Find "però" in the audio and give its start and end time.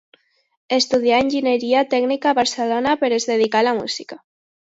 3.05-3.21